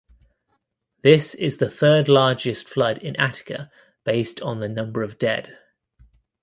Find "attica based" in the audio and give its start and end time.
3.17-4.41